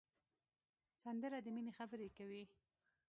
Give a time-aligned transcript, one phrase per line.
[1.03, 2.43] سندره د مینې خبرې کوي